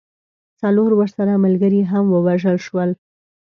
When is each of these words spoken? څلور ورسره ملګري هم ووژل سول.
څلور 0.61 0.91
ورسره 0.99 1.41
ملګري 1.45 1.81
هم 1.91 2.05
ووژل 2.09 2.57
سول. 2.67 2.89